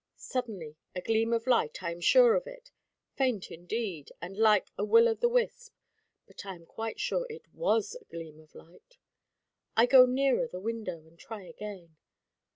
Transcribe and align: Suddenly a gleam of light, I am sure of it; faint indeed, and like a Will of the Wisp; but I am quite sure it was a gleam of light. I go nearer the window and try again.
Suddenly 0.17 0.77
a 0.95 1.01
gleam 1.03 1.31
of 1.31 1.45
light, 1.45 1.83
I 1.83 1.91
am 1.91 2.01
sure 2.01 2.33
of 2.33 2.47
it; 2.47 2.71
faint 3.13 3.51
indeed, 3.51 4.11
and 4.19 4.35
like 4.35 4.71
a 4.75 4.83
Will 4.83 5.07
of 5.07 5.19
the 5.19 5.29
Wisp; 5.29 5.75
but 6.25 6.43
I 6.43 6.55
am 6.55 6.65
quite 6.65 6.99
sure 6.99 7.27
it 7.29 7.43
was 7.53 7.93
a 8.01 8.05
gleam 8.05 8.39
of 8.39 8.55
light. 8.55 8.97
I 9.77 9.85
go 9.85 10.07
nearer 10.07 10.47
the 10.47 10.59
window 10.59 11.05
and 11.05 11.19
try 11.19 11.43
again. 11.43 11.97